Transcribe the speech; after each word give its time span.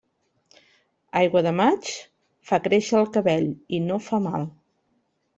Aigua 1.19 1.43
de 1.47 1.51
maig 1.57 1.91
fa 2.51 2.59
créixer 2.67 2.97
el 3.01 3.11
cabell 3.17 3.45
i 3.79 3.83
no 3.91 3.99
fa 4.07 4.21
mal. 4.29 4.49